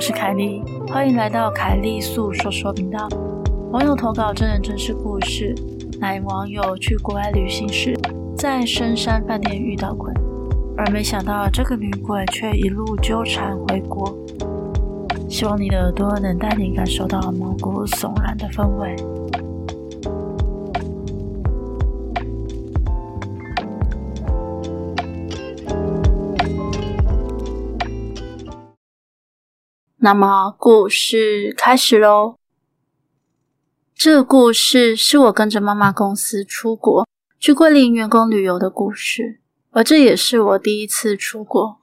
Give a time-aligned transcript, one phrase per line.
[0.00, 3.06] 我是凯莉，欢迎来到凯莉素说说频道。
[3.70, 5.54] 网友投稿真人真事故事，
[6.00, 7.94] 男网友去国外旅行时，
[8.34, 10.10] 在深山饭店遇到鬼，
[10.74, 14.16] 而没想到这个女鬼却一路纠缠回国。
[15.28, 18.96] 希望你的耳朵能带你感受到毛骨悚然的氛围。
[30.02, 32.36] 那么故事开始喽。
[33.94, 37.06] 这个故事是我跟着妈妈公司出国
[37.38, 39.40] 去桂林员工旅游的故事，
[39.72, 41.82] 而这也是我第一次出国。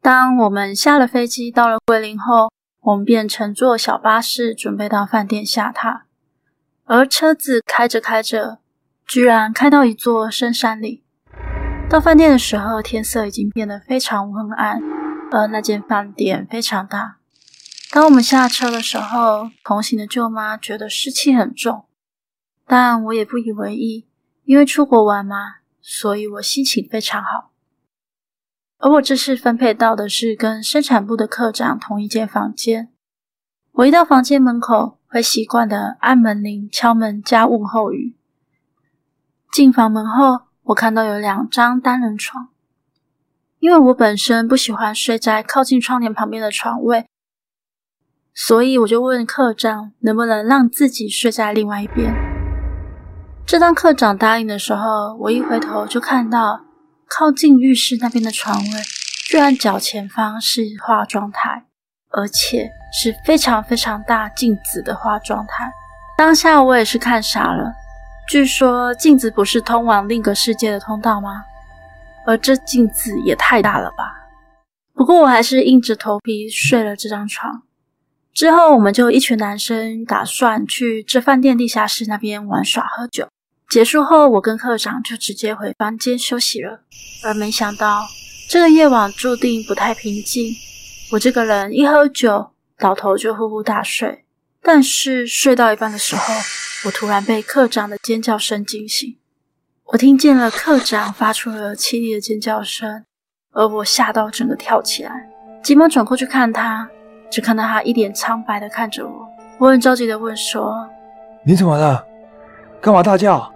[0.00, 2.50] 当我们下了飞机到了桂林后，
[2.80, 6.04] 我们便乘坐小巴士准备到饭店下榻。
[6.86, 8.60] 而车子开着开着，
[9.06, 11.04] 居然开到一座深山里。
[11.90, 14.80] 到饭店的时候，天色已经变得非常昏暗，
[15.30, 17.16] 而那间饭店非常大。
[17.90, 21.86] 当我们下车的时候，同行的舅妈觉得湿气很重，
[22.66, 24.06] 但我也不以为意，
[24.44, 27.50] 因为出国玩嘛，所以我心情非常好。
[28.76, 32.92] 而我这次分配到的是跟生产部的科长同一间房间。
[33.72, 38.16] 我一到房间门口，会习惯的按门铃、敲门加问候语。
[39.50, 42.50] 进房门后，我看到有两张单人床，
[43.58, 47.06] 因为我本身不喜欢睡在靠近窗帘旁边的床位。
[48.40, 52.14] 所以我就问课长能不能让自己睡在另外一边。
[53.44, 56.60] 正当课长答应的时候，我一回头就看到
[57.08, 58.80] 靠近浴室那边的床位，
[59.28, 61.64] 居然脚前方是化妆台，
[62.10, 65.72] 而且是非常非常大镜子的化妆台。
[66.16, 67.72] 当下我也是看傻了。
[68.28, 71.42] 据说镜子不是通往另一个世界的通道吗？
[72.24, 74.28] 而这镜子也太大了吧！
[74.94, 77.64] 不过我还是硬着头皮睡了这张床。
[78.38, 83.26] 之后，我们就一群男生打算去这饭店地下室那边玩耍喝酒。
[83.68, 86.82] 结束后，我跟课长就直接回房间休息了。
[87.24, 88.06] 而没想到，
[88.48, 90.54] 这个夜晚注定不太平静。
[91.10, 94.24] 我这个人一喝酒，倒头就呼呼大睡。
[94.62, 96.32] 但是睡到一半的时候，
[96.84, 99.16] 我突然被课长的尖叫声惊醒。
[99.86, 103.04] 我听见了课长发出了凄厉的尖叫声，
[103.50, 105.28] 而我吓到整个跳起来，
[105.60, 106.88] 急忙转过去看他。
[107.30, 109.28] 只看到他一脸苍白的看着我，
[109.58, 110.88] 我很着急的问说
[111.44, 112.04] ：“你怎么了？
[112.80, 113.52] 干嘛大叫？”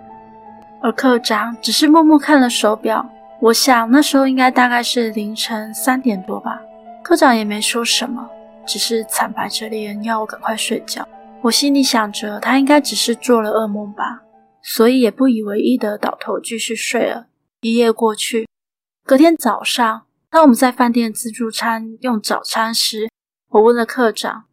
[0.83, 3.09] 而科长只是默默看了手表，
[3.41, 6.61] 我想那时候应该大概是凌晨三点多吧。
[7.03, 8.29] 科长也没说什么，
[8.67, 11.07] 只是惨白着脸要我赶快睡觉。
[11.41, 14.23] 我心里想着他应该只是做了噩梦吧，
[14.63, 17.27] 所以也不以为意的倒头继续睡了。
[17.63, 18.49] 一夜过去，
[19.05, 23.09] 隔天早上，当我们在饭店自助餐用早餐时，
[23.53, 24.45] 我问了课长：“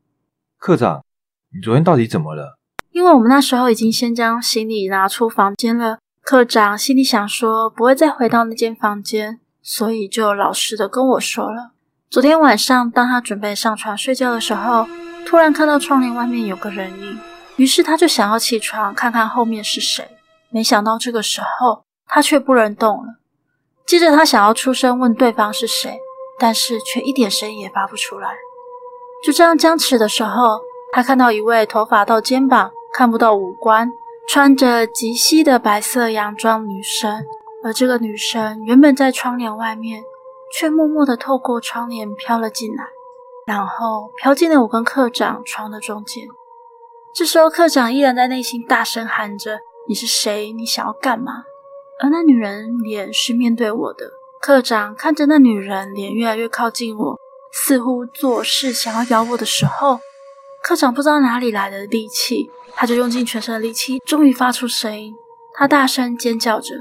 [0.59, 1.05] 课长，
[1.53, 2.57] 你昨天到底怎么了？”
[2.91, 11.71] 因为我们那时候已经先将行李拿出房间了，课长心里想说不会再回到那间房间，所以就老实的跟我说了：
[12.09, 14.85] 昨天晚上，当他准备上床睡觉的时候，
[15.25, 17.17] 突然看到窗帘外面有个人影，
[17.55, 20.05] 于是他就想要起床看看后面是谁，
[20.49, 23.15] 没想到这个时候他却不能动了。
[23.85, 25.97] 接着他想要出声问对方是谁，
[26.37, 28.27] 但是却一点声音也发不出来。
[29.23, 33.91] 就这样僵持的时候，他看到一位头发到肩膀、看不到五官、
[34.27, 37.25] 穿着极稀的白色洋装女生，
[37.63, 40.03] 而这个女生原本在窗帘外面，
[40.53, 42.85] 却默默地透过窗帘飘了进来，
[43.45, 46.27] 然后飘进了我跟课长床的中间。
[47.13, 49.59] 这时候，课长依然在内心大声喊着
[49.89, 50.53] ：“你是谁？
[50.53, 51.43] 你想要干嘛？”
[52.01, 54.11] 而那女人脸是面对我的。
[54.39, 57.19] 课长看着那女人脸越来越靠近我。
[57.51, 59.99] 似乎做事想要咬我的时候，
[60.63, 65.13] 课长不知道哪里来的力气，他就用尽全身的力气，终于发出声音。
[65.55, 66.75] 他大声尖叫着，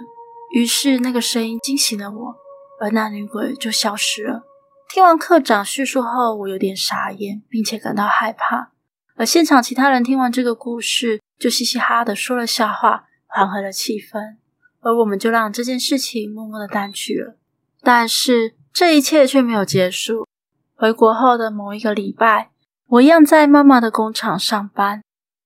[0.51, 2.37] 于是那个声音惊醒了我，
[2.81, 4.43] 而那女鬼就消失了。
[4.89, 8.73] 听完课长叙述后，我有点傻眼，并且感到害怕。
[9.17, 14.37] 而现场其他人听完这个故事，就嘻嘻哈哈的说了笑话，缓和了气氛。
[14.81, 17.35] 而我们就让这件事情默默的淡去了。
[17.83, 20.28] 但是这一切却没有结束。
[20.81, 22.51] 回国后的某一个礼拜，
[22.87, 25.03] 我一样在妈妈的工厂上班。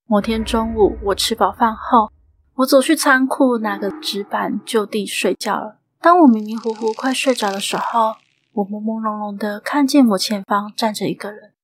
[0.06, 2.12] 某天中午，我吃饱饭后，
[2.56, 5.79] 我走去仓库拿个纸板就地睡觉了。
[6.02, 8.17] 当我迷迷糊糊快睡着的时候，
[8.52, 11.55] 我朦朦胧胧的看见我前方站着一个人，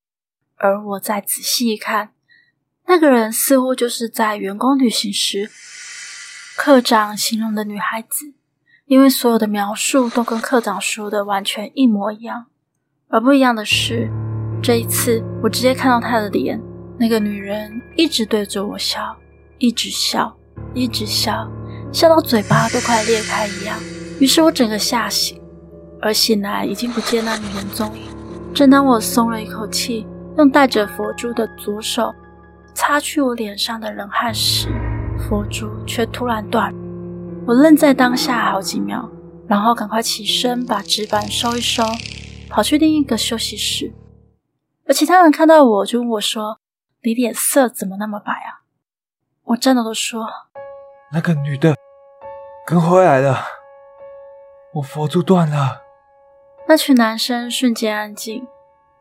[0.57, 2.13] 而我再仔细一看，
[2.87, 5.51] 那个人似乎就是在员工旅行时
[6.57, 8.33] 课长形容的女孩子，
[8.87, 12.47] 因为所有的描述都跟课长说的完全一模一样。
[13.11, 14.11] 而不一样的是，
[14.63, 16.61] 这一次，我直接看到她的脸，
[16.99, 19.17] 那个女人一直对着我笑，
[19.57, 20.37] 一直笑，
[20.75, 21.51] 一直笑，
[21.91, 23.79] 笑到嘴巴都快裂开一样。
[24.21, 25.41] 于是我整个吓醒，
[26.03, 28.03] 而醒来已经不见那女人踪影。
[28.53, 30.07] 正当我松了一口气，
[30.37, 32.15] 用带着佛珠的左手
[32.75, 34.69] 擦去我脸上的冷汗时，
[35.19, 36.75] 佛珠却突然断。
[37.47, 39.09] 我愣在当下好几秒，
[39.47, 41.83] 然后赶快起身把纸板收一收，
[42.49, 43.93] 跑去另一个休息室。
[44.87, 46.59] 而其他人看到我就问我说
[47.05, 48.65] ：“你脸色怎么那么白啊？”
[49.45, 50.27] 我颤抖的说
[51.13, 51.75] ：“那个女的
[52.67, 53.45] 跟回来了，
[54.75, 55.83] 我佛珠断了。”
[56.69, 58.47] 那群男生瞬间安静，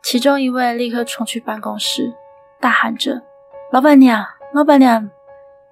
[0.02, 2.16] 其中一位立刻冲去办公室，
[2.62, 3.24] 大喊着
[3.74, 5.10] ：“老板娘，老板娘，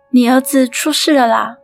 [0.10, 1.60] 你儿子出事了啦！”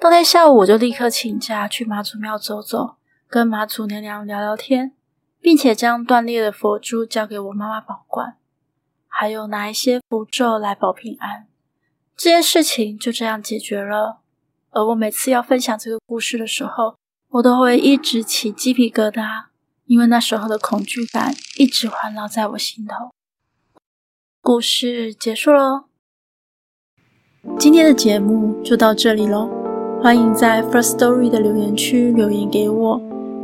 [0.00, 2.96] 当天下午，我就立刻请假去妈祖庙走走，
[3.28, 4.95] 跟妈祖娘娘聊聊天，
[5.40, 8.36] 并且将断裂的佛珠交给我妈妈保管，
[9.08, 11.46] 还有拿一些符咒来保平安。
[12.16, 14.20] 这件事情就这样解决了。
[14.70, 16.96] 而我每次要分享这个故事的时候，
[17.30, 19.46] 我都会一直起鸡皮疙瘩。
[19.86, 23.12] 因为那时候的恐惧感一直环绕在我心头。
[24.40, 25.84] 故事结束喽，
[27.56, 29.48] 今天的节目就到这里喽。
[30.02, 33.00] 欢迎在 First Story 的留言区留言给我，